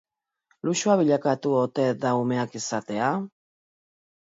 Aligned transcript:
Luxua 0.69 0.95
bilakatu 1.01 1.53
ote 1.59 1.87
da 2.07 2.15
umeak 2.23 2.59
izatea? 2.63 3.13